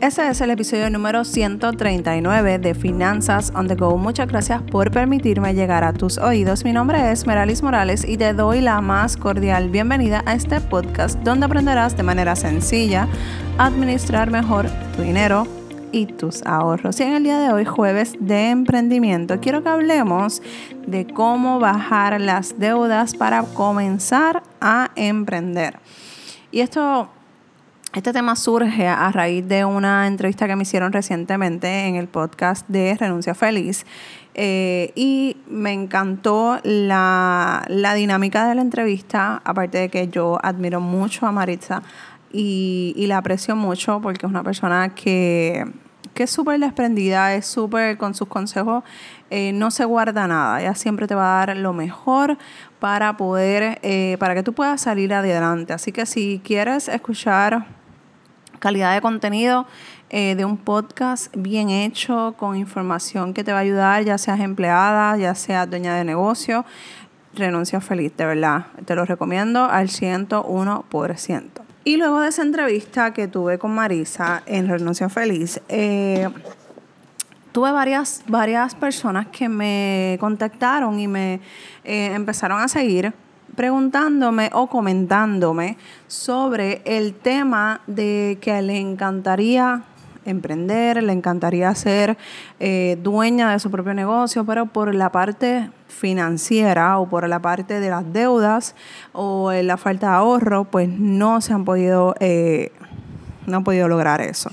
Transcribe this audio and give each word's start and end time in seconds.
Ese 0.00 0.28
es 0.28 0.42
el 0.42 0.50
episodio 0.50 0.90
número 0.90 1.24
139 1.24 2.58
de 2.58 2.74
Finanzas 2.74 3.50
on 3.56 3.66
the 3.66 3.74
Go. 3.74 3.96
Muchas 3.96 4.28
gracias 4.28 4.60
por 4.60 4.90
permitirme 4.90 5.54
llegar 5.54 5.84
a 5.84 5.94
tus 5.94 6.18
oídos. 6.18 6.64
Mi 6.64 6.72
nombre 6.72 7.10
es 7.10 7.26
Meralis 7.26 7.62
Morales 7.62 8.04
y 8.06 8.18
te 8.18 8.34
doy 8.34 8.60
la 8.60 8.82
más 8.82 9.16
cordial 9.16 9.70
bienvenida 9.70 10.22
a 10.26 10.34
este 10.34 10.60
podcast 10.60 11.18
donde 11.20 11.46
aprenderás 11.46 11.96
de 11.96 12.02
manera 12.02 12.36
sencilla 12.36 13.08
a 13.56 13.66
administrar 13.66 14.30
mejor 14.30 14.66
tu 14.94 15.02
dinero 15.02 15.46
y 15.92 16.04
tus 16.04 16.42
ahorros. 16.44 17.00
Y 17.00 17.04
en 17.04 17.14
el 17.14 17.24
día 17.24 17.38
de 17.38 17.52
hoy, 17.54 17.64
jueves 17.64 18.16
de 18.20 18.50
emprendimiento, 18.50 19.40
quiero 19.40 19.62
que 19.62 19.70
hablemos 19.70 20.42
de 20.86 21.06
cómo 21.06 21.58
bajar 21.58 22.20
las 22.20 22.58
deudas 22.58 23.14
para 23.14 23.42
comenzar 23.44 24.42
a 24.60 24.90
emprender. 24.94 25.78
Y 26.50 26.60
esto 26.60 27.08
este 27.96 28.12
tema 28.12 28.36
surge 28.36 28.86
a 28.86 29.10
raíz 29.10 29.48
de 29.48 29.64
una 29.64 30.06
entrevista 30.06 30.46
que 30.46 30.54
me 30.54 30.64
hicieron 30.64 30.92
recientemente 30.92 31.86
en 31.86 31.96
el 31.96 32.08
podcast 32.08 32.68
de 32.68 32.94
Renuncia 32.94 33.34
Feliz. 33.34 33.86
Eh, 34.34 34.92
y 34.94 35.38
me 35.48 35.72
encantó 35.72 36.58
la, 36.62 37.64
dinámica 37.96 38.46
de 38.46 38.54
la 38.54 38.60
entrevista, 38.60 39.40
aparte 39.42 39.78
de 39.78 39.88
que 39.88 40.08
yo 40.08 40.38
admiro 40.42 40.78
mucho 40.78 41.26
a 41.26 41.32
Maritza 41.32 41.82
y, 42.30 43.02
la 43.08 43.16
aprecio 43.16 43.56
mucho 43.56 43.98
porque 44.02 44.26
es 44.26 44.30
una 44.30 44.44
persona 44.44 44.94
que, 44.94 45.64
es 46.16 46.30
súper 46.30 46.60
desprendida, 46.60 47.34
es 47.34 47.46
súper 47.46 47.96
con 47.96 48.12
sus 48.14 48.28
consejos, 48.28 48.84
eh, 49.30 49.52
no 49.54 49.70
se 49.70 49.86
guarda 49.86 50.26
nada, 50.26 50.60
ella 50.60 50.74
siempre 50.74 51.06
te 51.06 51.14
va 51.14 51.42
a 51.42 51.46
dar 51.46 51.56
lo 51.56 51.72
mejor 51.72 52.36
para 52.78 53.16
poder, 53.16 53.78
eh, 53.82 54.18
para 54.20 54.34
que 54.34 54.42
tú 54.42 54.52
puedas 54.52 54.82
salir 54.82 55.14
adelante. 55.14 55.72
Así 55.72 55.92
que 55.92 56.04
si 56.04 56.42
quieres 56.44 56.88
escuchar 56.88 57.66
calidad 58.58 58.94
de 58.94 59.00
contenido 59.00 59.66
eh, 60.10 60.34
de 60.36 60.44
un 60.44 60.56
podcast 60.56 61.34
bien 61.36 61.70
hecho, 61.70 62.34
con 62.38 62.56
información 62.56 63.34
que 63.34 63.42
te 63.42 63.52
va 63.52 63.58
a 63.58 63.62
ayudar, 63.62 64.04
ya 64.04 64.18
seas 64.18 64.40
empleada, 64.40 65.16
ya 65.16 65.34
seas 65.34 65.68
dueña 65.68 65.96
de 65.96 66.04
negocio. 66.04 66.64
Renuncia 67.34 67.80
feliz, 67.80 68.16
de 68.16 68.24
verdad. 68.24 68.66
Te 68.84 68.94
lo 68.94 69.04
recomiendo 69.04 69.64
al 69.64 69.88
101%. 69.88 71.42
Y 71.84 71.96
luego 71.96 72.20
de 72.20 72.28
esa 72.28 72.42
entrevista 72.42 73.12
que 73.12 73.28
tuve 73.28 73.58
con 73.58 73.74
Marisa 73.74 74.42
en 74.46 74.68
Renuncia 74.68 75.08
Feliz, 75.08 75.60
eh, 75.68 76.28
tuve 77.52 77.72
varias, 77.72 78.22
varias 78.26 78.74
personas 78.74 79.28
que 79.28 79.48
me 79.48 80.16
contactaron 80.20 80.98
y 80.98 81.08
me 81.08 81.40
eh, 81.84 82.12
empezaron 82.14 82.60
a 82.60 82.68
seguir 82.68 83.12
preguntándome 83.56 84.50
o 84.52 84.68
comentándome 84.68 85.76
sobre 86.06 86.82
el 86.84 87.14
tema 87.14 87.80
de 87.86 88.38
que 88.40 88.62
le 88.62 88.78
encantaría 88.78 89.82
emprender, 90.26 91.02
le 91.02 91.12
encantaría 91.12 91.74
ser 91.74 92.18
eh, 92.60 92.98
dueña 93.02 93.52
de 93.52 93.58
su 93.58 93.70
propio 93.70 93.94
negocio, 93.94 94.44
pero 94.44 94.66
por 94.66 94.94
la 94.94 95.10
parte 95.10 95.70
financiera 95.88 96.98
o 96.98 97.08
por 97.08 97.28
la 97.28 97.40
parte 97.40 97.80
de 97.80 97.90
las 97.90 98.12
deudas 98.12 98.74
o 99.12 99.52
la 99.52 99.76
falta 99.76 100.10
de 100.10 100.16
ahorro, 100.16 100.64
pues 100.64 100.88
no 100.88 101.40
se 101.40 101.54
han 101.54 101.64
podido, 101.64 102.14
eh, 102.20 102.72
no 103.46 103.58
han 103.58 103.64
podido 103.64 103.88
lograr 103.88 104.20
eso. 104.20 104.50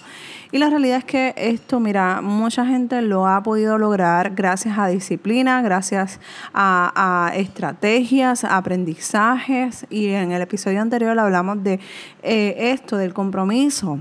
Y 0.53 0.59
la 0.59 0.69
realidad 0.69 0.99
es 0.99 1.05
que 1.05 1.33
esto, 1.35 1.79
mira, 1.79 2.21
mucha 2.21 2.63
gente 2.63 3.01
lo 3.01 3.25
ha 3.25 3.41
podido 3.41 3.79
lograr 3.79 4.35
gracias 4.35 4.77
a 4.77 4.85
disciplina, 4.85 5.63
gracias 5.63 6.19
a, 6.53 7.31
estrategias, 7.33 8.43
aprendizajes. 8.43 9.87
Y 9.89 10.09
en 10.09 10.31
el 10.31 10.43
episodio 10.43 10.79
anterior 10.79 11.17
hablamos 11.17 11.63
de 11.63 11.79
eh, 12.21 12.71
esto, 12.71 12.97
del 12.97 13.15
compromiso 13.15 13.99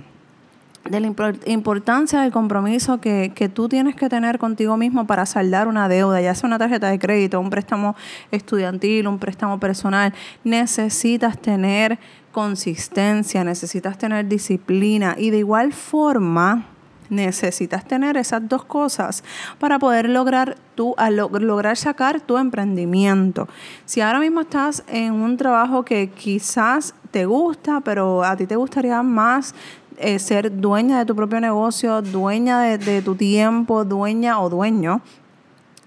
de 0.88 1.00
la 1.00 1.14
importancia 1.47 2.20
del 2.22 2.33
compromiso 2.33 3.00
que, 3.00 3.33
que, 3.34 3.48
tú 3.48 3.69
tienes 3.69 3.94
que 3.94 4.08
tener 4.08 4.38
contigo 4.38 4.77
mismo 4.77 5.06
para 5.06 5.27
saldar 5.27 5.69
una 5.69 5.88
deuda, 5.88 6.20
ya 6.20 6.34
sea 6.34 6.48
una 6.48 6.58
tarjeta 6.58 6.88
de 6.88 6.98
crédito, 6.98 7.41
un 7.41 7.50
préstamo 7.50 7.94
estudiantil, 8.31 9.06
un 9.06 9.19
préstamo 9.19 9.60
personal, 9.60 10.12
necesitas 10.42 11.38
tener 11.38 11.98
consistencia, 12.32 13.44
necesitas 13.44 13.97
tener 13.98 14.26
disciplina 14.26 15.15
y 15.16 15.31
de 15.31 15.38
igual 15.38 15.72
forma 15.72 16.66
necesitas 17.12 17.84
tener 17.84 18.16
esas 18.16 18.48
dos 18.48 18.65
cosas 18.65 19.22
para 19.59 19.78
poder 19.78 20.09
lograr 20.09 20.56
tu, 20.75 20.94
lograr 21.10 21.76
sacar 21.76 22.21
tu 22.21 22.38
emprendimiento. 22.38 23.48
Si 23.84 24.00
ahora 24.00 24.19
mismo 24.19 24.41
estás 24.41 24.82
en 24.88 25.12
un 25.12 25.37
trabajo 25.37 25.84
que 25.84 26.10
quizás 26.10 26.94
te 27.10 27.26
gusta, 27.26 27.81
pero 27.81 28.25
a 28.25 28.34
ti 28.37 28.47
te 28.47 28.56
gustaría 28.56 29.03
más 29.03 29.54
eh, 30.03 30.19
ser 30.19 30.61
dueña 30.61 30.99
de 30.99 31.07
tu 31.07 31.17
propio 31.17 31.41
negocio, 31.41 32.03
dueña 32.03 32.61
de, 32.61 32.79
de 32.79 33.03
tu 33.03 33.15
tiempo, 33.15 33.85
dueña 33.85 34.41
o 34.41 34.51
dueño 34.51 35.01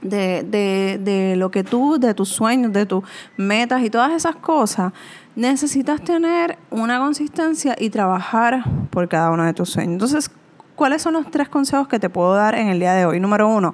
de, 0.02 0.44
de, 0.44 1.00
de, 1.02 1.36
lo 1.36 1.50
que 1.52 1.64
tú, 1.64 1.98
de 2.00 2.14
tus 2.14 2.30
sueños, 2.30 2.72
de 2.72 2.86
tus 2.86 3.04
metas 3.38 3.84
y 3.84 3.90
todas 3.90 4.12
esas 4.12 4.36
cosas, 4.36 4.94
necesitas 5.36 6.02
tener 6.04 6.58
una 6.70 7.00
consistencia 7.00 7.76
y 7.80 7.90
trabajar 7.90 8.64
por 8.90 9.08
cada 9.08 9.32
uno 9.32 9.44
de 9.44 9.54
tus 9.54 9.70
sueños. 9.70 9.94
Entonces, 9.94 10.30
¿cuáles 10.76 11.02
son 11.02 11.14
los 11.14 11.30
tres 11.32 11.50
consejos 11.50 11.88
que 11.88 12.00
te 12.00 12.10
puedo 12.10 12.36
dar 12.36 12.56
en 12.56 12.68
el 12.68 12.80
día 12.80 12.94
de 12.94 13.06
hoy? 13.06 13.20
Número 13.20 13.48
uno, 13.48 13.74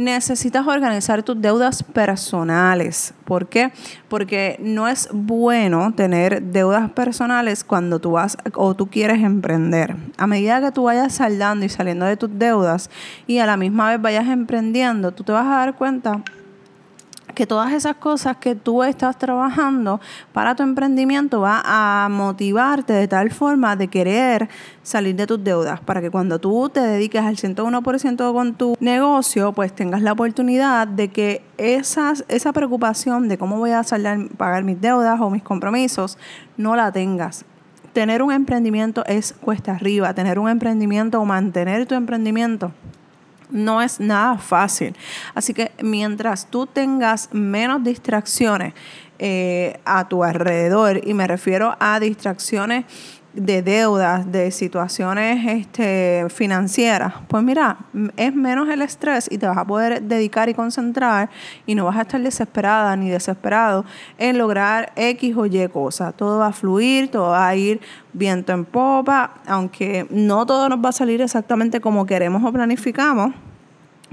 necesitas 0.00 0.66
organizar 0.66 1.22
tus 1.22 1.40
deudas 1.40 1.82
personales. 1.82 3.12
¿Por 3.26 3.48
qué? 3.48 3.70
Porque 4.08 4.56
no 4.60 4.88
es 4.88 5.08
bueno 5.12 5.92
tener 5.94 6.42
deudas 6.42 6.90
personales 6.90 7.62
cuando 7.62 7.98
tú 7.98 8.12
vas 8.12 8.38
o 8.54 8.74
tú 8.74 8.86
quieres 8.88 9.22
emprender. 9.22 9.96
A 10.16 10.26
medida 10.26 10.60
que 10.60 10.72
tú 10.72 10.84
vayas 10.84 11.12
saldando 11.12 11.66
y 11.66 11.68
saliendo 11.68 12.06
de 12.06 12.16
tus 12.16 12.30
deudas 12.32 12.90
y 13.26 13.38
a 13.38 13.46
la 13.46 13.58
misma 13.58 13.90
vez 13.90 14.00
vayas 14.00 14.26
emprendiendo, 14.28 15.12
tú 15.12 15.22
te 15.22 15.32
vas 15.32 15.46
a 15.46 15.56
dar 15.56 15.74
cuenta 15.74 16.22
que 17.32 17.46
todas 17.46 17.72
esas 17.72 17.96
cosas 17.96 18.36
que 18.36 18.54
tú 18.54 18.82
estás 18.82 19.18
trabajando 19.18 20.00
para 20.32 20.54
tu 20.54 20.62
emprendimiento 20.62 21.40
va 21.40 21.62
a 21.64 22.08
motivarte 22.08 22.92
de 22.92 23.08
tal 23.08 23.30
forma 23.30 23.76
de 23.76 23.88
querer 23.88 24.48
salir 24.82 25.14
de 25.14 25.26
tus 25.26 25.42
deudas 25.42 25.80
para 25.80 26.00
que 26.00 26.10
cuando 26.10 26.38
tú 26.38 26.68
te 26.68 26.80
dediques 26.80 27.22
al 27.22 27.36
101% 27.36 28.32
con 28.32 28.54
tu 28.54 28.76
negocio, 28.80 29.52
pues 29.52 29.74
tengas 29.74 30.02
la 30.02 30.12
oportunidad 30.12 30.86
de 30.88 31.08
que 31.08 31.42
esa 31.58 32.52
preocupación 32.52 33.28
de 33.28 33.38
cómo 33.38 33.58
voy 33.58 33.72
a 33.72 33.82
pagar 34.36 34.64
mis 34.64 34.80
deudas 34.80 35.20
o 35.20 35.30
mis 35.30 35.42
compromisos 35.42 36.18
no 36.56 36.76
la 36.76 36.92
tengas. 36.92 37.44
Tener 37.92 38.22
un 38.22 38.30
emprendimiento 38.30 39.04
es 39.06 39.32
cuesta 39.32 39.72
arriba, 39.72 40.14
tener 40.14 40.38
un 40.38 40.48
emprendimiento 40.48 41.20
o 41.20 41.24
mantener 41.24 41.86
tu 41.86 41.94
emprendimiento 41.94 42.72
no 43.50 43.82
es 43.82 44.00
nada 44.00 44.38
fácil. 44.38 44.96
Así 45.34 45.54
que 45.54 45.72
mientras 45.82 46.46
tú 46.46 46.66
tengas 46.66 47.32
menos 47.32 47.82
distracciones 47.84 48.74
eh, 49.18 49.78
a 49.84 50.08
tu 50.08 50.24
alrededor, 50.24 51.06
y 51.06 51.14
me 51.14 51.26
refiero 51.26 51.76
a 51.78 52.00
distracciones 52.00 52.84
de 53.32 53.62
deudas, 53.62 54.30
de 54.30 54.50
situaciones 54.50 55.46
este, 55.46 56.26
financieras, 56.30 57.14
pues 57.28 57.42
mira, 57.42 57.78
es 58.16 58.34
menos 58.34 58.68
el 58.68 58.82
estrés 58.82 59.28
y 59.30 59.38
te 59.38 59.46
vas 59.46 59.56
a 59.56 59.64
poder 59.64 60.02
dedicar 60.02 60.48
y 60.48 60.54
concentrar 60.54 61.30
y 61.64 61.74
no 61.74 61.84
vas 61.84 61.96
a 61.96 62.02
estar 62.02 62.20
desesperada 62.20 62.96
ni 62.96 63.08
desesperado 63.08 63.84
en 64.18 64.36
lograr 64.36 64.92
X 64.96 65.36
o 65.36 65.46
Y 65.46 65.68
cosas. 65.68 66.14
Todo 66.16 66.40
va 66.40 66.48
a 66.48 66.52
fluir, 66.52 67.10
todo 67.10 67.30
va 67.30 67.46
a 67.46 67.54
ir 67.54 67.80
viento 68.12 68.52
en 68.52 68.64
popa, 68.64 69.34
aunque 69.46 70.06
no 70.10 70.44
todo 70.44 70.68
nos 70.68 70.84
va 70.84 70.88
a 70.88 70.92
salir 70.92 71.20
exactamente 71.22 71.80
como 71.80 72.06
queremos 72.06 72.42
o 72.42 72.52
planificamos 72.52 73.32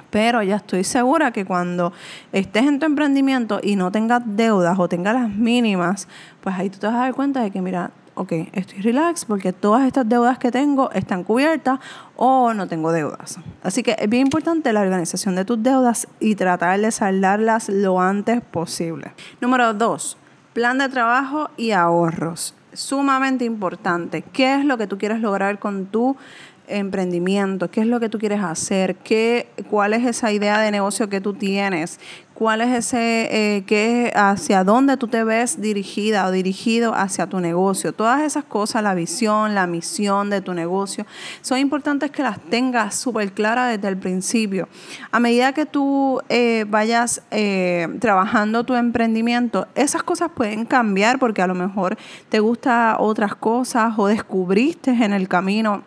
pero 0.09 0.41
ya 0.41 0.55
estoy 0.55 0.83
segura 0.83 1.31
que 1.31 1.45
cuando 1.45 1.91
estés 2.31 2.63
en 2.63 2.79
tu 2.79 2.85
emprendimiento 2.85 3.59
y 3.61 3.75
no 3.75 3.91
tengas 3.91 4.23
deudas 4.25 4.79
o 4.79 4.87
tengas 4.87 5.13
las 5.13 5.29
mínimas, 5.29 6.07
pues 6.41 6.55
ahí 6.57 6.69
tú 6.69 6.79
te 6.79 6.87
vas 6.87 6.95
a 6.95 6.99
dar 6.99 7.13
cuenta 7.13 7.41
de 7.41 7.51
que, 7.51 7.61
mira, 7.61 7.91
ok, 8.17 8.31
estoy 8.53 8.81
relax 8.81 9.25
porque 9.25 9.53
todas 9.53 9.85
estas 9.85 10.09
deudas 10.09 10.39
que 10.39 10.51
tengo 10.51 10.91
están 10.91 11.23
cubiertas 11.23 11.79
o 12.15 12.53
no 12.53 12.67
tengo 12.67 12.91
deudas. 12.91 13.39
Así 13.63 13.83
que 13.83 13.95
es 13.97 14.09
bien 14.09 14.23
importante 14.23 14.73
la 14.73 14.81
organización 14.81 15.35
de 15.35 15.45
tus 15.45 15.61
deudas 15.61 16.07
y 16.19 16.35
tratar 16.35 16.79
de 16.79 16.91
saldarlas 16.91 17.69
lo 17.69 18.01
antes 18.01 18.41
posible. 18.41 19.13
Número 19.39 19.73
dos, 19.73 20.17
plan 20.53 20.79
de 20.79 20.89
trabajo 20.89 21.49
y 21.57 21.71
ahorros. 21.71 22.55
Sumamente 22.73 23.45
importante. 23.45 24.21
¿Qué 24.21 24.55
es 24.55 24.65
lo 24.65 24.77
que 24.77 24.87
tú 24.87 24.97
quieres 24.97 25.21
lograr 25.21 25.59
con 25.59 25.85
tu 25.85 26.17
emprendimiento, 26.67 27.71
qué 27.71 27.81
es 27.81 27.87
lo 27.87 27.99
que 27.99 28.09
tú 28.09 28.19
quieres 28.19 28.43
hacer, 28.43 28.95
qué, 28.95 29.49
cuál 29.69 29.93
es 29.93 30.05
esa 30.05 30.31
idea 30.31 30.59
de 30.59 30.69
negocio 30.71 31.09
que 31.09 31.21
tú 31.21 31.33
tienes, 31.33 31.99
cuál 32.37 32.61
es 32.61 32.71
ese, 32.71 33.29
eh, 33.31 33.63
qué, 33.65 34.13
hacia 34.15 34.63
dónde 34.63 34.95
tú 34.95 35.07
te 35.07 35.23
ves 35.23 35.59
dirigida 35.59 36.27
o 36.27 36.31
dirigido 36.31 36.93
hacia 36.93 37.25
tu 37.25 37.39
negocio. 37.39 37.93
Todas 37.93 38.21
esas 38.21 38.43
cosas, 38.43 38.83
la 38.83 38.93
visión, 38.93 39.55
la 39.55 39.65
misión 39.65 40.29
de 40.29 40.41
tu 40.41 40.53
negocio, 40.53 41.07
son 41.41 41.57
importantes 41.57 42.11
que 42.11 42.21
las 42.21 42.39
tengas 42.39 42.93
súper 42.93 43.31
claras 43.31 43.71
desde 43.71 43.87
el 43.87 43.97
principio. 43.97 44.69
A 45.11 45.19
medida 45.19 45.51
que 45.51 45.65
tú 45.65 46.21
eh, 46.29 46.65
vayas 46.69 47.23
eh, 47.31 47.87
trabajando 47.99 48.63
tu 48.63 48.75
emprendimiento, 48.75 49.67
esas 49.73 50.03
cosas 50.03 50.29
pueden 50.29 50.65
cambiar 50.65 51.17
porque 51.17 51.41
a 51.41 51.47
lo 51.47 51.55
mejor 51.55 51.97
te 52.29 52.39
gustan 52.39 52.97
otras 52.99 53.33
cosas 53.33 53.95
o 53.97 54.05
descubriste 54.05 54.91
en 54.91 55.11
el 55.11 55.27
camino 55.27 55.81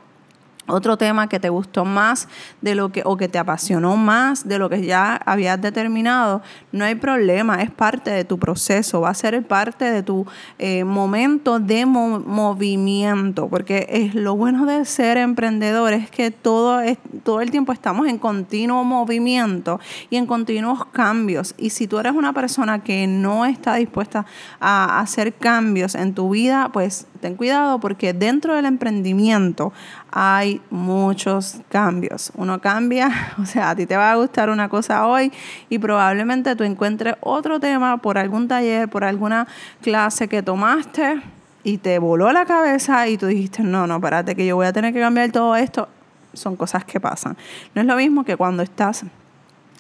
otro 0.70 0.96
tema 0.96 1.28
que 1.28 1.40
te 1.40 1.48
gustó 1.48 1.84
más 1.84 2.28
de 2.60 2.74
lo 2.74 2.90
que 2.90 3.02
o 3.04 3.16
que 3.16 3.28
te 3.28 3.38
apasionó 3.38 3.96
más 3.96 4.46
de 4.46 4.58
lo 4.58 4.68
que 4.68 4.84
ya 4.84 5.16
habías 5.24 5.60
determinado, 5.60 6.42
no 6.72 6.84
hay 6.84 6.94
problema, 6.94 7.62
es 7.62 7.70
parte 7.70 8.10
de 8.10 8.24
tu 8.24 8.38
proceso, 8.38 9.00
va 9.00 9.10
a 9.10 9.14
ser 9.14 9.46
parte 9.46 9.84
de 9.84 10.02
tu 10.02 10.26
eh, 10.58 10.84
momento 10.84 11.58
de 11.58 11.86
movimiento, 11.86 13.48
porque 13.48 13.86
es 13.90 14.14
lo 14.14 14.36
bueno 14.36 14.66
de 14.66 14.84
ser 14.84 15.16
emprendedor 15.16 15.92
es 15.92 16.10
que 16.10 16.30
todo 16.30 16.80
es, 16.80 16.98
todo 17.22 17.40
el 17.40 17.50
tiempo 17.50 17.72
estamos 17.72 18.06
en 18.08 18.18
continuo 18.18 18.84
movimiento 18.84 19.80
y 20.08 20.16
en 20.16 20.26
continuos 20.26 20.84
cambios. 20.86 21.54
Y 21.58 21.70
si 21.70 21.86
tú 21.86 21.98
eres 21.98 22.12
una 22.12 22.32
persona 22.32 22.82
que 22.82 23.06
no 23.06 23.46
está 23.46 23.76
dispuesta 23.76 24.26
a 24.60 25.00
hacer 25.00 25.34
cambios 25.34 25.94
en 25.94 26.14
tu 26.14 26.30
vida, 26.30 26.70
pues 26.72 27.06
ten 27.20 27.36
cuidado 27.36 27.80
porque 27.80 28.12
dentro 28.12 28.54
del 28.54 28.66
emprendimiento 28.66 29.72
hay 30.12 30.60
muchos 30.70 31.60
cambios. 31.68 32.32
Uno 32.34 32.60
cambia, 32.60 33.34
o 33.42 33.46
sea, 33.46 33.70
a 33.70 33.76
ti 33.76 33.86
te 33.86 33.96
va 33.96 34.12
a 34.12 34.16
gustar 34.16 34.50
una 34.50 34.68
cosa 34.68 35.06
hoy 35.06 35.32
y 35.68 35.78
probablemente 35.78 36.56
tú 36.56 36.64
encuentres 36.64 37.14
otro 37.20 37.60
tema 37.60 37.98
por 37.98 38.18
algún 38.18 38.48
taller, 38.48 38.88
por 38.88 39.04
alguna 39.04 39.46
clase 39.82 40.28
que 40.28 40.42
tomaste 40.42 41.22
y 41.62 41.78
te 41.78 41.98
voló 41.98 42.32
la 42.32 42.46
cabeza 42.46 43.08
y 43.08 43.18
tú 43.18 43.26
dijiste, 43.26 43.62
no, 43.62 43.86
no, 43.86 43.96
espérate 43.96 44.34
que 44.34 44.46
yo 44.46 44.56
voy 44.56 44.66
a 44.66 44.72
tener 44.72 44.92
que 44.92 45.00
cambiar 45.00 45.30
todo 45.30 45.56
esto. 45.56 45.88
Son 46.32 46.56
cosas 46.56 46.84
que 46.84 47.00
pasan. 47.00 47.36
No 47.74 47.80
es 47.80 47.86
lo 47.86 47.96
mismo 47.96 48.24
que 48.24 48.36
cuando 48.36 48.62
estás 48.62 49.04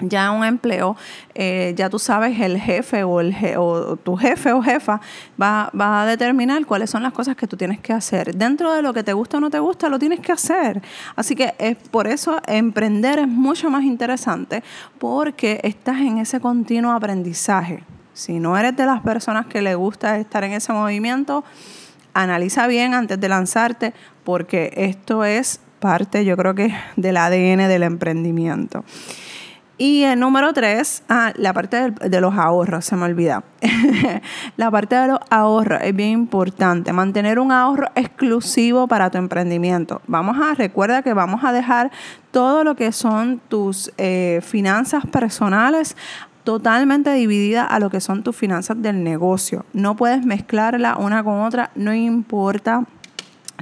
ya 0.00 0.30
un 0.30 0.44
empleo, 0.44 0.96
eh, 1.34 1.74
ya 1.76 1.90
tú 1.90 1.98
sabes, 1.98 2.38
el 2.40 2.58
jefe 2.58 3.04
o, 3.04 3.20
el 3.20 3.34
o 3.56 3.96
tu 3.96 4.16
jefe 4.16 4.52
o 4.52 4.62
jefa 4.62 5.00
va, 5.40 5.70
va, 5.78 6.02
a 6.02 6.06
determinar 6.06 6.64
cuáles 6.66 6.90
son 6.90 7.02
las 7.02 7.12
cosas 7.12 7.36
que 7.36 7.46
tú 7.46 7.56
tienes 7.56 7.80
que 7.80 7.92
hacer. 7.92 8.34
Dentro 8.34 8.72
de 8.72 8.82
lo 8.82 8.92
que 8.92 9.02
te 9.02 9.12
gusta 9.12 9.38
o 9.38 9.40
no 9.40 9.50
te 9.50 9.58
gusta, 9.58 9.88
lo 9.88 9.98
tienes 9.98 10.20
que 10.20 10.32
hacer. 10.32 10.82
Así 11.16 11.34
que 11.34 11.54
es 11.58 11.76
por 11.76 12.06
eso 12.06 12.40
emprender 12.46 13.18
es 13.18 13.28
mucho 13.28 13.70
más 13.70 13.84
interesante 13.84 14.62
porque 14.98 15.60
estás 15.62 15.98
en 15.98 16.18
ese 16.18 16.40
continuo 16.40 16.92
aprendizaje. 16.92 17.84
Si 18.12 18.38
no 18.38 18.58
eres 18.58 18.76
de 18.76 18.86
las 18.86 19.00
personas 19.00 19.46
que 19.46 19.62
le 19.62 19.74
gusta 19.74 20.18
estar 20.18 20.44
en 20.44 20.52
ese 20.52 20.72
movimiento, 20.72 21.44
analiza 22.12 22.66
bien 22.66 22.94
antes 22.94 23.20
de 23.20 23.28
lanzarte 23.28 23.94
porque 24.24 24.72
esto 24.76 25.24
es 25.24 25.60
parte, 25.80 26.24
yo 26.24 26.36
creo 26.36 26.54
que, 26.54 26.74
del 26.96 27.16
ADN 27.16 27.68
del 27.68 27.82
emprendimiento. 27.82 28.84
Y 29.80 30.02
el 30.02 30.20
número 30.20 30.52
tres, 30.52 31.02
ah, 31.08 31.32
la 31.36 31.54
parte 31.54 31.90
de, 31.90 32.20
los 32.20 32.34
ahorros, 32.34 32.84
se 32.84 32.96
me 32.96 33.06
olvida. 33.06 33.44
la 34.58 34.70
parte 34.70 34.94
de 34.94 35.06
los 35.08 35.20
ahorros 35.30 35.80
es 35.82 35.96
bien 35.96 36.10
importante. 36.10 36.92
Mantener 36.92 37.38
un 37.38 37.50
ahorro 37.50 37.86
exclusivo 37.94 38.86
para 38.88 39.08
tu 39.08 39.16
emprendimiento. 39.16 40.02
Vamos 40.06 40.36
a, 40.38 40.52
recuerda 40.52 41.00
que 41.00 41.14
vamos 41.14 41.44
a 41.44 41.52
dejar 41.54 41.90
todo 42.30 42.62
lo 42.62 42.76
que 42.76 42.92
son 42.92 43.40
tus 43.48 43.90
eh, 43.96 44.40
finanzas 44.42 45.06
personales 45.06 45.96
totalmente 46.44 47.10
dividida 47.14 47.64
a 47.64 47.78
lo 47.78 47.88
que 47.88 48.02
son 48.02 48.22
tus 48.22 48.36
finanzas 48.36 48.82
del 48.82 49.02
negocio. 49.02 49.64
No 49.72 49.96
puedes 49.96 50.26
mezclarla 50.26 50.98
una 50.98 51.24
con 51.24 51.40
otra, 51.40 51.70
no 51.74 51.94
importa 51.94 52.84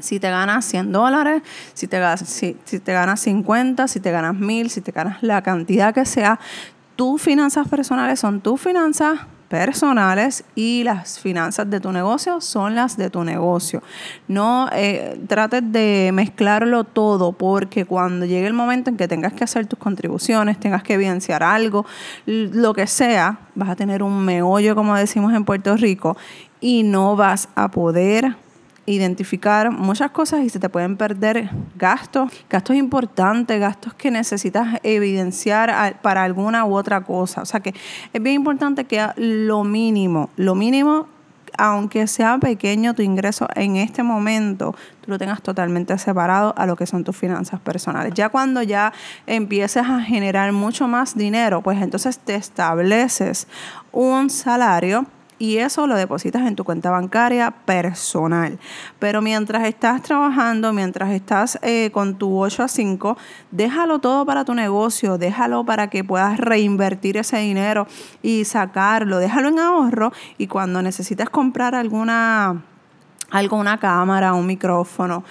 si 0.03 0.21
te 0.21 0.31
ganas 0.31 0.65
100 0.65 0.93
dólares, 0.93 1.43
si 1.75 1.87
te, 1.87 1.99
ganas 1.99 3.21
50, 3.21 3.89
si 3.89 4.01
te 4.01 4.11
ganas 4.11 4.35
1000, 4.35 4.71
si 4.71 4.81
te 4.81 4.93
ganas 4.93 5.23
la 5.23 5.43
cantidad 5.43 5.95
que 5.95 6.05
sea, 6.05 6.39
tus 6.97 7.23
finanzas 7.23 7.69
personales 7.69 8.21
son 8.21 8.41
tus 8.41 8.61
finanzas 8.61 9.21
personales 9.49 10.45
y 10.55 10.83
las 10.85 11.19
finanzas 11.19 11.69
de 11.71 11.81
tu 11.81 11.91
negocio 11.91 12.41
son 12.41 12.75
las 12.75 12.97
de 12.97 13.11
tu 13.11 13.25
negocio. 13.25 13.83
No 14.29 14.69
eh, 14.73 15.19
trates 15.27 15.63
de 15.73 16.11
mezclarlo 16.13 16.85
todo 16.85 17.33
porque 17.33 17.85
cuando 17.85 18.27
llegue 18.27 18.47
el 18.47 18.53
momento 18.53 18.91
en 18.91 18.97
que 18.97 19.09
tengas 19.09 19.33
que 19.33 19.45
hacer 19.45 19.67
tus 19.67 19.79
contribuciones, 19.79 20.61
tengas 20.61 20.83
que 20.83 20.95
evidenciar 20.95 21.43
algo, 21.43 21.87
lo 22.27 22.75
que 22.75 22.87
sea, 22.87 23.39
vas 23.55 23.71
a 23.71 23.77
tener 23.77 24.03
un 24.03 24.25
meollo 24.25 24.75
como 24.75 24.97
decimos 24.97 25.33
en 25.33 25.45
Puerto 25.45 25.77
Rico 25.77 26.17
y 26.61 26.83
no 26.83 27.17
vas 27.17 27.49
a 27.55 27.71
poder 27.71 28.37
identificar 28.89 29.71
muchas 29.71 30.11
cosas 30.11 30.41
y 30.41 30.49
se 30.49 30.59
te 30.59 30.69
pueden 30.69 30.97
perder 30.97 31.51
gastos, 31.77 32.33
gastos 32.49 32.77
importantes, 32.77 33.61
gastos 33.61 33.95
que 33.95 34.11
necesitas 34.11 34.81
evidenciar 34.83 36.01
para 36.01 36.25
alguna 36.25 36.65
u 36.65 36.75
otra 36.75 37.03
cosa. 37.03 37.43
O 37.43 37.47
sea 37.47 37.61
que 37.61 37.75
es 38.13 38.23
bien 38.23 38.37
importante 38.37 38.85
que 38.85 39.07
lo 39.17 39.65
mínimo, 39.65 40.31
lo 40.37 40.55
mínimo 40.55 41.07
aunque 41.57 42.07
sea 42.07 42.39
pequeño 42.39 42.95
tu 42.95 43.03
ingreso 43.03 43.49
en 43.55 43.77
este 43.77 44.03
momento, 44.03 44.75
tú 45.01 45.11
lo 45.11 45.19
tengas 45.19 45.43
totalmente 45.43 45.99
separado 45.99 46.55
a 46.57 46.67
lo 46.67 46.77
que 46.77 46.87
son 46.87 47.05
tus 47.05 47.17
finanzas 47.17 47.59
personales. 47.61 48.15
Ya 48.15 48.29
cuando 48.29 48.63
ya 48.63 48.93
empieces 49.27 49.83
a 49.85 50.01
generar 50.01 50.53
mucho 50.53 50.87
más 50.87 51.17
dinero, 51.17 51.61
pues 51.63 51.83
entonces 51.83 52.19
te 52.19 52.37
estableces 52.37 53.49
un 53.93 54.31
salario 54.31 55.07
y 55.39 55.59
eso 55.59 55.87
lo 55.87 55.95
depositas 55.97 56.47
en 56.47 56.57
tu 56.57 56.65
cuenta 56.65 56.91
bancaria 56.91 57.51
personal. 57.51 58.59
Pero 58.99 59.23
mientras 59.23 59.67
estás 59.67 60.03
trabajando, 60.03 60.73
mientras 60.73 61.11
estás 61.11 61.59
eh, 61.63 61.91
con 61.93 62.19
tu 62.19 62.39
8 62.39 62.65
a 62.65 62.69
5, 62.69 63.17
déjalo 63.51 63.99
todo 64.01 64.27
para 64.27 64.45
tu 64.45 64.55
negocio, 64.55 65.19
déjalo 65.19 65.65
para 65.65 65.89
que 65.91 66.05
puedas 66.05 66.39
reinvertir 66.39 67.17
ese 67.17 67.39
dinero 67.39 67.87
y 68.23 68.45
sacarlo, 68.45 69.19
déjalo 69.19 69.49
en 69.49 69.59
ahorro 69.59 70.13
y 70.37 70.47
cuando 70.47 70.83
necesites 70.83 71.31
comprar 71.31 71.75
alguna 71.75 72.65
algo, 73.31 73.59
una 73.59 73.79
cámara, 73.79 74.33
un 74.33 74.47
micrófono, 74.47 75.23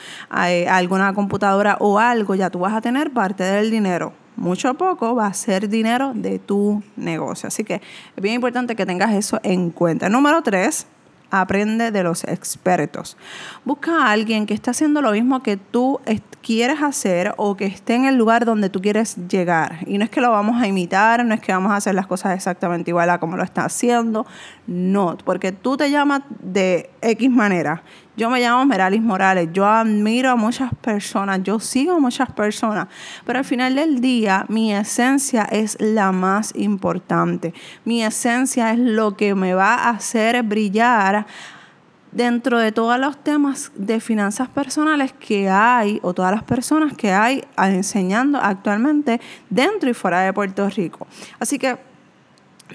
eh, 0.45 0.67
alguna 0.69 1.13
computadora 1.13 1.77
o 1.79 1.97
algo, 1.97 2.35
ya 2.35 2.51
tú 2.51 2.59
vas 2.59 2.73
a 2.73 2.81
tener 2.81 3.11
parte 3.11 3.43
del 3.43 3.71
dinero 3.71 4.13
mucho 4.37 4.71
o 4.71 4.73
poco, 4.75 5.15
va 5.15 5.27
a 5.27 5.33
ser 5.33 5.67
dinero 5.67 6.13
de 6.15 6.39
tu 6.39 6.81
negocio. 6.95 7.47
Así 7.47 7.63
que 7.63 7.75
es 7.75 8.23
bien 8.23 8.35
importante 8.35 8.75
que 8.75 8.85
tengas 8.85 9.13
eso 9.13 9.39
en 9.43 9.71
cuenta. 9.71 10.09
Número 10.09 10.41
tres, 10.41 10.87
aprende 11.29 11.91
de 11.91 12.03
los 12.03 12.23
expertos. 12.23 13.17
Busca 13.65 14.03
a 14.03 14.11
alguien 14.11 14.45
que 14.45 14.53
esté 14.53 14.71
haciendo 14.71 15.01
lo 15.01 15.11
mismo 15.11 15.43
que 15.43 15.57
tú 15.57 15.99
quieres 16.41 16.81
hacer 16.81 17.33
o 17.37 17.57
que 17.57 17.65
esté 17.65 17.95
en 17.95 18.05
el 18.05 18.15
lugar 18.15 18.45
donde 18.45 18.69
tú 18.69 18.81
quieres 18.81 19.17
llegar. 19.27 19.79
Y 19.85 19.97
no 19.97 20.05
es 20.05 20.09
que 20.09 20.21
lo 20.21 20.31
vamos 20.31 20.61
a 20.61 20.67
imitar, 20.67 21.25
no 21.25 21.33
es 21.33 21.41
que 21.41 21.51
vamos 21.51 21.71
a 21.71 21.75
hacer 21.75 21.95
las 21.95 22.07
cosas 22.07 22.35
exactamente 22.35 22.91
igual 22.91 23.09
a 23.09 23.19
como 23.19 23.35
lo 23.35 23.43
está 23.43 23.65
haciendo, 23.65 24.25
no, 24.65 25.17
porque 25.25 25.51
tú 25.51 25.75
te 25.75 25.91
llamas 25.91 26.21
de 26.41 26.89
X 27.01 27.29
manera. 27.29 27.83
Yo 28.17 28.31
me 28.31 28.39
llamo 28.39 28.65
Meralis 28.65 29.03
Morales, 29.03 29.49
yo 29.53 29.67
admiro 29.67 30.31
a 30.31 30.35
muchas 30.35 30.73
personas, 30.73 31.43
yo 31.43 31.59
sigo 31.59 31.93
a 31.93 31.99
muchas 31.99 32.31
personas, 32.31 32.87
pero 33.27 33.37
al 33.37 33.45
final 33.45 33.75
del 33.75 34.01
día 34.01 34.43
mi 34.49 34.73
esencia 34.73 35.43
es 35.43 35.77
la 35.79 36.11
más 36.11 36.51
importante. 36.55 37.53
Mi 37.85 38.03
esencia 38.03 38.71
es 38.71 38.79
lo 38.79 39.15
que 39.15 39.35
me 39.35 39.53
va 39.53 39.75
a 39.75 39.89
hacer 39.91 40.41
brillar 40.41 41.27
dentro 42.11 42.57
de 42.57 42.71
todos 42.71 42.97
los 42.97 43.23
temas 43.23 43.71
de 43.75 43.99
finanzas 43.99 44.49
personales 44.49 45.13
que 45.13 45.47
hay 45.47 45.99
o 46.01 46.15
todas 46.15 46.31
las 46.31 46.41
personas 46.41 46.93
que 46.93 47.11
hay 47.11 47.43
enseñando 47.55 48.39
actualmente 48.41 49.21
dentro 49.51 49.91
y 49.91 49.93
fuera 49.93 50.21
de 50.21 50.33
Puerto 50.33 50.67
Rico. 50.71 51.05
Así 51.39 51.59
que 51.59 51.77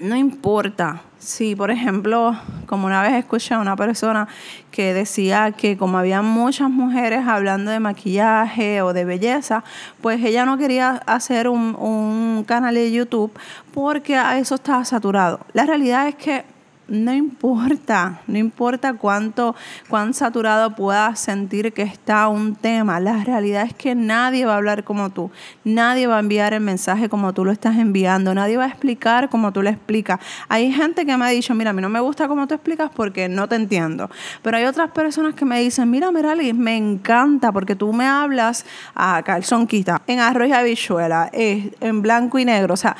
no 0.01 0.15
importa 0.15 1.01
si, 1.19 1.55
por 1.55 1.71
ejemplo, 1.71 2.35
como 2.65 2.85
una 2.85 3.01
vez 3.01 3.13
escuché 3.13 3.53
a 3.53 3.59
una 3.59 3.75
persona 3.75 4.27
que 4.71 4.93
decía 4.93 5.51
que 5.51 5.77
como 5.77 5.97
había 5.97 6.21
muchas 6.21 6.69
mujeres 6.69 7.25
hablando 7.27 7.71
de 7.71 7.79
maquillaje 7.79 8.81
o 8.81 8.91
de 8.91 9.05
belleza, 9.05 9.63
pues 10.01 10.23
ella 10.23 10.45
no 10.45 10.57
quería 10.57 11.01
hacer 11.05 11.47
un, 11.47 11.75
un 11.75 12.43
canal 12.45 12.75
de 12.75 12.91
YouTube 12.91 13.31
porque 13.73 14.17
a 14.17 14.37
eso 14.37 14.55
estaba 14.55 14.83
saturado. 14.83 15.39
La 15.53 15.65
realidad 15.65 16.07
es 16.07 16.15
que 16.15 16.52
no 16.93 17.13
importa, 17.13 18.21
no 18.27 18.37
importa 18.37 18.93
cuánto, 18.93 19.55
cuán 19.89 20.13
saturado 20.13 20.75
puedas 20.75 21.19
sentir 21.19 21.73
que 21.73 21.81
está 21.81 22.27
un 22.27 22.55
tema, 22.55 22.99
la 22.99 23.23
realidad 23.23 23.63
es 23.63 23.73
que 23.73 23.95
nadie 23.95 24.45
va 24.45 24.53
a 24.53 24.57
hablar 24.57 24.83
como 24.83 25.09
tú, 25.09 25.31
nadie 25.63 26.07
va 26.07 26.17
a 26.17 26.19
enviar 26.19 26.53
el 26.53 26.61
mensaje 26.61 27.09
como 27.09 27.33
tú 27.33 27.43
lo 27.43 27.51
estás 27.51 27.77
enviando, 27.77 28.33
nadie 28.33 28.57
va 28.57 28.65
a 28.65 28.67
explicar 28.67 29.29
como 29.29 29.51
tú 29.51 29.61
lo 29.63 29.69
explicas. 29.69 30.19
Hay 30.47 30.71
gente 30.71 31.05
que 31.05 31.17
me 31.17 31.25
ha 31.25 31.29
dicho, 31.29 31.53
mira, 31.55 31.71
a 31.71 31.73
mí 31.73 31.81
no 31.81 31.89
me 31.89 31.99
gusta 31.99 32.27
cómo 32.27 32.47
tú 32.47 32.53
explicas 32.53 32.91
porque 32.95 33.27
no 33.27 33.49
te 33.49 33.55
entiendo, 33.55 34.09
pero 34.41 34.57
hay 34.57 34.65
otras 34.65 34.91
personas 34.91 35.33
que 35.33 35.45
me 35.45 35.59
dicen, 35.59 35.89
mira, 35.89 36.11
Merali, 36.11 36.53
me 36.53 36.77
encanta 36.77 37.51
porque 37.51 37.75
tú 37.75 37.91
me 37.91 38.05
hablas 38.05 38.65
a 38.93 39.21
calzón 39.23 39.65
quita, 39.65 40.03
en 40.05 40.19
arroz 40.19 40.47
y 40.47 40.53
habichuela, 40.53 41.29
en 41.33 42.01
blanco 42.01 42.37
y 42.37 42.45
negro, 42.45 42.75
o 42.75 42.77
sea, 42.77 42.95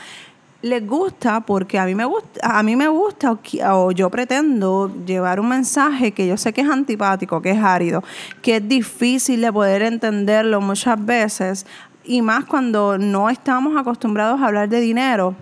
les 0.63 0.87
gusta 0.87 1.41
porque 1.41 1.77
a 1.77 1.85
mí 1.85 1.93
me 1.93 2.05
gusta, 2.05 2.57
a 2.57 2.63
mí 2.63 2.75
me 2.75 2.87
gusta 2.87 3.37
o, 3.69 3.91
yo 3.91 4.09
pretendo 4.09 4.89
llevar 5.05 5.39
un 5.39 5.49
mensaje 5.49 6.13
que 6.13 6.25
yo 6.25 6.37
sé 6.37 6.53
que 6.53 6.61
es 6.61 6.69
antipático, 6.69 7.41
que 7.41 7.51
es 7.51 7.61
árido, 7.61 8.01
que 8.41 8.55
es 8.55 8.67
difícil 8.67 9.41
de 9.41 9.51
poder 9.51 9.81
entenderlo 9.81 10.61
muchas 10.61 11.05
veces 11.05 11.65
y 12.05 12.21
más 12.21 12.45
cuando 12.45 12.97
no 12.97 13.29
estamos 13.29 13.77
acostumbrados 13.77 14.41
a 14.41 14.45
hablar 14.45 14.69
de 14.69 14.79
dinero. 14.79 15.35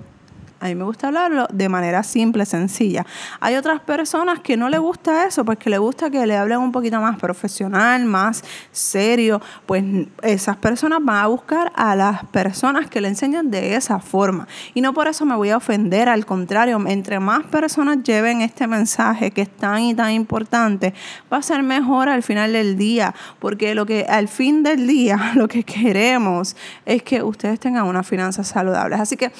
A 0.61 0.67
mí 0.67 0.75
me 0.75 0.83
gusta 0.83 1.07
hablarlo 1.07 1.47
de 1.51 1.69
manera 1.69 2.03
simple, 2.03 2.45
sencilla. 2.45 3.03
Hay 3.39 3.55
otras 3.55 3.79
personas 3.79 4.41
que 4.41 4.57
no 4.57 4.69
les 4.69 4.79
gusta 4.79 5.25
eso, 5.25 5.43
pues 5.43 5.57
que 5.57 5.71
le 5.71 5.79
gusta 5.79 6.11
que 6.11 6.23
le 6.27 6.37
hablen 6.37 6.59
un 6.59 6.71
poquito 6.71 7.01
más 7.01 7.17
profesional, 7.17 8.05
más 8.05 8.43
serio. 8.71 9.41
Pues 9.65 9.83
esas 10.21 10.57
personas 10.57 10.99
van 11.01 11.17
a 11.17 11.25
buscar 11.25 11.71
a 11.75 11.95
las 11.95 12.25
personas 12.25 12.87
que 12.87 13.01
le 13.01 13.07
enseñan 13.07 13.49
de 13.49 13.73
esa 13.75 13.97
forma. 13.97 14.47
Y 14.75 14.81
no 14.81 14.93
por 14.93 15.07
eso 15.07 15.25
me 15.25 15.35
voy 15.35 15.49
a 15.49 15.57
ofender, 15.57 16.07
al 16.07 16.27
contrario, 16.27 16.79
entre 16.85 17.19
más 17.19 17.43
personas 17.45 18.03
lleven 18.03 18.41
este 18.41 18.67
mensaje 18.67 19.31
que 19.31 19.41
es 19.41 19.49
tan 19.49 19.81
y 19.81 19.95
tan 19.95 20.11
importante, 20.11 20.93
va 21.33 21.37
a 21.37 21.41
ser 21.41 21.63
mejor 21.63 22.07
al 22.07 22.21
final 22.21 22.53
del 22.53 22.77
día, 22.77 23.15
porque 23.39 23.73
lo 23.73 23.87
que 23.87 24.05
al 24.07 24.27
fin 24.27 24.61
del 24.61 24.85
día 24.85 25.31
lo 25.35 25.47
que 25.47 25.63
queremos 25.63 26.55
es 26.85 27.01
que 27.01 27.23
ustedes 27.23 27.59
tengan 27.59 27.87
unas 27.87 28.05
finanzas 28.05 28.47
saludables. 28.47 28.99
Así 28.99 29.17
que 29.17 29.31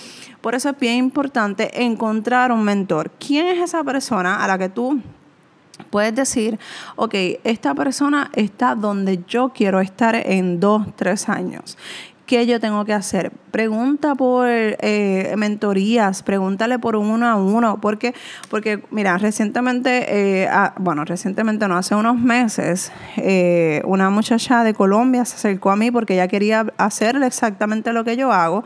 por 0.41 0.55
eso 0.55 0.69
es 0.69 0.79
bien 0.79 0.95
importante 0.95 1.83
encontrar 1.83 2.51
un 2.51 2.63
mentor. 2.63 3.11
¿Quién 3.11 3.47
es 3.47 3.59
esa 3.59 3.83
persona 3.83 4.43
a 4.43 4.47
la 4.47 4.57
que 4.57 4.69
tú 4.69 4.99
puedes 5.89 6.13
decir, 6.15 6.59
ok, 6.95 7.15
esta 7.43 7.73
persona 7.73 8.29
está 8.33 8.75
donde 8.75 9.23
yo 9.27 9.49
quiero 9.49 9.79
estar 9.79 10.15
en 10.15 10.59
dos, 10.59 10.85
tres 10.95 11.29
años? 11.29 11.77
¿Qué 12.31 12.45
yo 12.45 12.61
tengo 12.61 12.85
que 12.85 12.93
hacer? 12.93 13.29
Pregunta 13.51 14.15
por 14.15 14.47
eh, 14.47 15.33
mentorías, 15.37 16.23
pregúntale 16.23 16.79
por 16.79 16.95
uno 16.95 17.27
a 17.27 17.35
uno, 17.35 17.81
porque, 17.81 18.15
porque 18.49 18.81
mira, 18.89 19.17
recientemente, 19.17 20.05
eh, 20.07 20.47
ah, 20.49 20.73
bueno, 20.77 21.03
recientemente 21.03 21.67
no, 21.67 21.75
hace 21.75 21.93
unos 21.93 22.17
meses, 22.17 22.93
eh, 23.17 23.81
una 23.83 24.09
muchacha 24.09 24.63
de 24.63 24.73
Colombia 24.73 25.25
se 25.25 25.35
acercó 25.35 25.71
a 25.71 25.75
mí 25.75 25.91
porque 25.91 26.13
ella 26.13 26.29
quería 26.29 26.67
hacer 26.77 27.21
exactamente 27.21 27.91
lo 27.91 28.05
que 28.05 28.15
yo 28.15 28.31
hago 28.31 28.63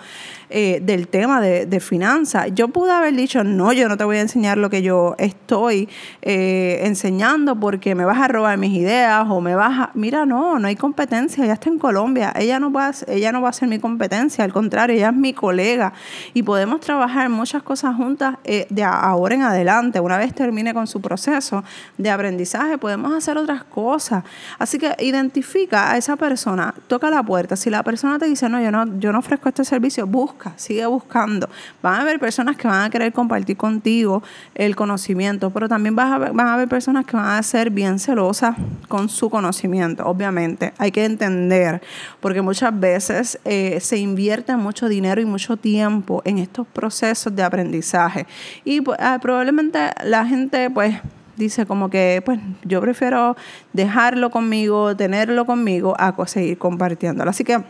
del 0.56 1.08
tema 1.08 1.42
de, 1.42 1.66
de 1.66 1.80
finanzas. 1.80 2.48
Yo 2.54 2.70
pude 2.70 2.92
haber 2.92 3.14
dicho, 3.14 3.44
no, 3.44 3.74
yo 3.74 3.90
no 3.90 3.98
te 3.98 4.06
voy 4.06 4.18
a 4.18 4.22
enseñar 4.22 4.58
lo 4.58 4.70
que 4.70 4.82
yo 4.82 5.16
estoy 5.18 5.90
enseñando 6.22 7.60
porque 7.60 7.94
me 7.94 8.06
vas 8.06 8.20
a 8.20 8.28
robar 8.28 8.58
mis 8.58 8.72
ideas 8.72 9.26
o 9.30 9.42
me 9.42 9.56
vas 9.56 9.80
a... 9.80 9.92
Mira, 9.94 10.26
no, 10.26 10.58
no 10.60 10.68
hay 10.68 10.76
competencia, 10.76 11.44
ella 11.44 11.54
está 11.54 11.70
en 11.70 11.80
Colombia, 11.80 12.34
ella 12.36 12.60
no 12.60 12.72
va, 12.72 12.92
ella 13.08 13.32
no 13.32 13.42
va 13.42 13.50
a 13.50 13.54
ser 13.54 13.68
mi 13.68 13.80
competencia, 13.80 14.44
al 14.44 14.54
contrario 14.54 14.96
ella 14.96 15.10
es 15.10 15.16
mi 15.16 15.34
colega 15.34 15.94
y 16.34 16.44
podemos 16.44 16.80
trabajar 16.80 17.30
muchas 17.30 17.64
cosas 17.64 17.96
juntas 17.96 18.38
eh, 18.44 18.68
de 18.70 18.84
ahora 18.84 19.36
en 19.36 19.42
adelante. 19.42 20.00
Una 20.00 20.18
vez 20.18 20.34
termine 20.34 20.74
con 20.74 20.88
su 20.88 21.02
proceso 21.02 21.64
de 21.98 22.10
aprendizaje, 22.10 22.78
podemos 22.78 23.14
hacer 23.14 23.38
otras 23.38 23.64
cosas. 23.64 24.24
Así 24.60 24.78
que 24.78 24.96
identifica 25.00 25.92
a 25.92 25.98
esa 25.98 26.16
persona, 26.16 26.74
toca 26.88 27.10
la 27.10 27.24
puerta. 27.24 27.56
Si 27.56 27.70
la 27.70 27.84
persona 27.84 28.20
te 28.20 28.26
dice, 28.26 28.50
no, 28.50 28.62
yo 28.62 28.72
no, 28.72 29.00
yo 29.00 29.12
no 29.12 29.20
ofrezco 29.20 29.50
este 29.50 29.66
servicio, 29.66 30.08
busca, 30.08 30.45
sigue 30.56 30.86
buscando. 30.86 31.50
Van 31.82 31.96
a 31.96 32.02
haber 32.02 32.20
personas 32.20 32.58
que 32.58 32.68
van 32.68 32.84
a 32.84 32.90
querer 32.90 33.14
compartir 33.14 33.58
contigo 33.58 34.24
el 34.54 34.76
conocimiento, 34.76 35.50
pero 35.50 35.68
también 35.68 35.96
vas 35.96 36.12
a 36.12 36.18
van 36.18 36.48
a 36.48 36.54
haber 36.54 36.68
personas 36.68 37.06
que 37.06 37.16
van 37.16 37.38
a 37.38 37.44
ser 37.44 37.70
bien 37.70 38.00
celosas 38.00 38.56
con 38.88 39.10
su 39.10 39.30
conocimiento, 39.30 40.06
obviamente. 40.06 40.74
Hay 40.78 40.92
que 40.92 41.06
entender, 41.06 41.82
porque 42.20 42.42
muchas 42.42 42.78
veces 42.80 43.40
eh, 43.46 43.80
se 43.80 43.98
invierte 43.98 44.56
mucho 44.56 44.88
dinero 44.88 45.22
y 45.22 45.26
mucho 45.26 45.58
tiempo 45.58 46.22
en 46.26 46.40
estos 46.40 46.68
procesos 46.68 47.36
de 47.36 47.44
aprendizaje. 47.44 48.26
Y 48.64 48.82
pues, 48.82 48.98
ah, 49.02 49.20
probablemente 49.22 49.80
la 50.04 50.26
gente 50.26 50.70
pues 50.70 50.96
dice 51.38 51.66
como 51.66 51.90
que 51.90 52.22
pues 52.24 52.40
yo 52.64 52.82
prefiero 52.82 53.36
dejarlo 53.74 54.30
conmigo, 54.30 54.96
tenerlo 54.96 55.46
conmigo, 55.46 55.96
a 55.98 56.14
seguir 56.28 56.58
compartiéndolo. 56.58 57.30
Así 57.30 57.44
que 57.44 57.62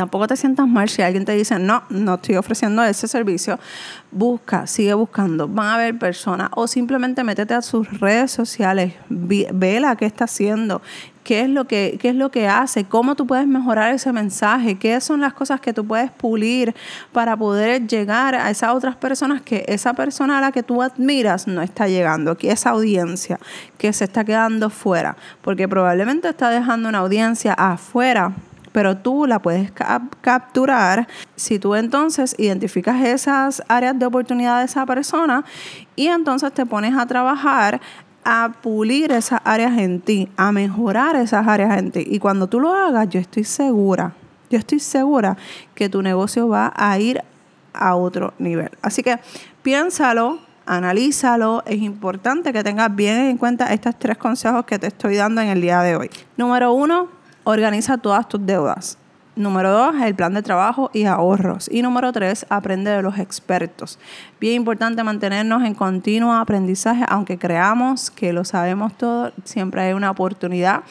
tampoco 0.00 0.26
te 0.26 0.34
sientas 0.34 0.66
mal 0.66 0.88
si 0.88 1.02
alguien 1.02 1.26
te 1.26 1.32
dice, 1.32 1.58
no, 1.58 1.82
no 1.90 2.14
estoy 2.14 2.36
ofreciendo 2.36 2.82
ese 2.82 3.06
servicio. 3.06 3.58
Busca, 4.10 4.66
sigue 4.66 4.94
buscando. 4.94 5.46
Van 5.46 5.66
a 5.66 5.74
haber 5.74 5.98
personas. 5.98 6.48
O 6.54 6.66
simplemente 6.66 7.22
métete 7.22 7.52
a 7.52 7.60
sus 7.60 8.00
redes 8.00 8.30
sociales, 8.30 8.94
vela 9.10 9.96
qué 9.96 10.06
está 10.06 10.24
haciendo, 10.24 10.80
qué 11.22 11.42
es 11.42 11.50
lo 11.50 11.66
que 11.66 11.98
qué 12.00 12.08
es 12.08 12.14
lo 12.14 12.30
que 12.30 12.48
hace, 12.48 12.84
cómo 12.84 13.14
tú 13.14 13.26
puedes 13.26 13.46
mejorar 13.46 13.94
ese 13.94 14.10
mensaje, 14.10 14.78
qué 14.78 14.98
son 15.02 15.20
las 15.20 15.34
cosas 15.34 15.60
que 15.60 15.74
tú 15.74 15.86
puedes 15.86 16.10
pulir 16.10 16.74
para 17.12 17.36
poder 17.36 17.86
llegar 17.86 18.34
a 18.34 18.48
esas 18.48 18.74
otras 18.74 18.96
personas 18.96 19.42
que 19.42 19.66
esa 19.68 19.92
persona 19.92 20.38
a 20.38 20.40
la 20.40 20.50
que 20.50 20.62
tú 20.62 20.80
admiras 20.80 21.46
no 21.46 21.60
está 21.60 21.88
llegando, 21.88 22.38
que 22.38 22.50
esa 22.50 22.70
audiencia 22.70 23.38
que 23.76 23.92
se 23.92 24.04
está 24.04 24.24
quedando 24.24 24.70
fuera, 24.70 25.18
porque 25.42 25.68
probablemente 25.68 26.26
está 26.26 26.48
dejando 26.48 26.88
una 26.88 26.98
audiencia 26.98 27.52
afuera 27.52 28.32
pero 28.72 28.96
tú 28.96 29.26
la 29.26 29.40
puedes 29.40 29.72
capturar 30.20 31.08
si 31.36 31.58
tú 31.58 31.74
entonces 31.74 32.34
identificas 32.38 33.04
esas 33.04 33.62
áreas 33.68 33.98
de 33.98 34.06
oportunidad 34.06 34.60
de 34.60 34.66
esa 34.66 34.86
persona 34.86 35.44
y 35.96 36.06
entonces 36.06 36.52
te 36.52 36.66
pones 36.66 36.96
a 36.96 37.06
trabajar 37.06 37.80
a 38.24 38.52
pulir 38.62 39.12
esas 39.12 39.40
áreas 39.44 39.78
en 39.78 40.00
ti, 40.00 40.28
a 40.36 40.52
mejorar 40.52 41.16
esas 41.16 41.46
áreas 41.48 41.78
en 41.78 41.90
ti. 41.90 42.04
Y 42.06 42.18
cuando 42.18 42.48
tú 42.48 42.60
lo 42.60 42.74
hagas, 42.74 43.08
yo 43.08 43.18
estoy 43.18 43.44
segura, 43.44 44.12
yo 44.50 44.58
estoy 44.58 44.78
segura 44.78 45.36
que 45.74 45.88
tu 45.88 46.02
negocio 46.02 46.48
va 46.48 46.72
a 46.76 46.98
ir 46.98 47.22
a 47.72 47.96
otro 47.96 48.34
nivel. 48.38 48.70
Así 48.82 49.02
que 49.02 49.18
piénsalo, 49.62 50.38
analízalo. 50.66 51.62
Es 51.66 51.80
importante 51.80 52.52
que 52.52 52.62
tengas 52.62 52.94
bien 52.94 53.16
en 53.16 53.38
cuenta 53.38 53.72
estos 53.72 53.98
tres 53.98 54.18
consejos 54.18 54.64
que 54.64 54.78
te 54.78 54.88
estoy 54.88 55.16
dando 55.16 55.40
en 55.40 55.48
el 55.48 55.60
día 55.60 55.80
de 55.80 55.96
hoy. 55.96 56.10
Número 56.36 56.72
uno, 56.72 57.08
organiza 57.44 57.98
todas 57.98 58.28
tus 58.28 58.44
deudas. 58.44 58.98
Número 59.36 59.70
dos, 59.70 59.94
el 60.02 60.14
plan 60.14 60.34
de 60.34 60.42
trabajo 60.42 60.90
y 60.92 61.04
ahorros. 61.04 61.68
Y 61.72 61.82
número 61.82 62.12
tres, 62.12 62.44
aprende 62.50 62.90
de 62.90 63.00
los 63.00 63.18
expertos. 63.18 63.98
Bien 64.40 64.56
importante 64.56 65.02
mantenernos 65.04 65.62
en 65.62 65.74
continuo 65.74 66.34
aprendizaje, 66.34 67.04
aunque 67.08 67.38
creamos 67.38 68.10
que 68.10 68.32
lo 68.32 68.44
sabemos 68.44 68.92
todo, 68.98 69.32
siempre 69.44 69.82
hay 69.82 69.92
una 69.92 70.10
oportunidad 70.10 70.82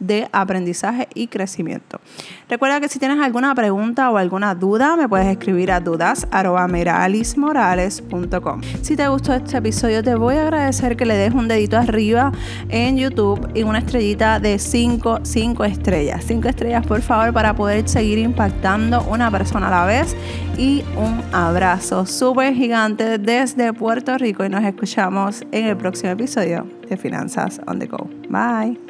de 0.00 0.28
aprendizaje 0.32 1.06
y 1.14 1.28
crecimiento. 1.28 2.00
Recuerda 2.48 2.80
que 2.80 2.88
si 2.88 2.98
tienes 2.98 3.20
alguna 3.20 3.54
pregunta 3.54 4.10
o 4.10 4.16
alguna 4.16 4.56
duda, 4.56 4.96
me 4.96 5.08
puedes 5.08 5.28
escribir 5.28 5.70
a 5.70 5.78
dudas.meralismorales.com. 5.80 8.60
Si 8.82 8.96
te 8.96 9.06
gustó 9.08 9.34
este 9.34 9.58
episodio, 9.58 10.02
te 10.02 10.16
voy 10.16 10.34
a 10.36 10.42
agradecer 10.42 10.96
que 10.96 11.04
le 11.04 11.16
des 11.16 11.32
un 11.32 11.46
dedito 11.46 11.76
arriba 11.76 12.32
en 12.68 12.96
YouTube 12.96 13.50
y 13.54 13.62
una 13.62 13.78
estrellita 13.78 14.40
de 14.40 14.58
5, 14.58 15.20
5 15.22 15.64
estrellas. 15.64 16.24
5 16.26 16.48
estrellas, 16.48 16.84
por 16.86 17.02
favor, 17.02 17.32
para 17.32 17.54
poder 17.54 17.88
seguir 17.88 18.18
impactando 18.18 19.04
una 19.04 19.30
persona 19.30 19.68
a 19.68 19.70
la 19.70 19.84
vez. 19.84 20.16
Y 20.56 20.82
un 20.96 21.22
abrazo 21.32 22.06
súper 22.06 22.54
gigante 22.54 23.18
desde 23.18 23.72
Puerto 23.72 24.18
Rico 24.18 24.44
y 24.44 24.48
nos 24.48 24.64
escuchamos 24.64 25.44
en 25.52 25.66
el 25.66 25.76
próximo 25.76 26.10
episodio 26.12 26.66
de 26.88 26.96
Finanzas 26.96 27.60
on 27.66 27.78
the 27.78 27.86
Go. 27.86 28.08
Bye. 28.28 28.89